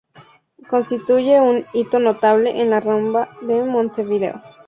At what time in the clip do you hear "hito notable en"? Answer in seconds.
1.73-2.71